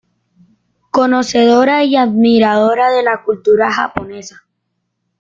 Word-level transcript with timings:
Conocedora 0.89 1.83
y 1.83 1.95
admiradora 1.95 2.89
de 2.89 3.03
la 3.03 3.21
cultura 3.23 3.71
japonesa. 3.71 4.43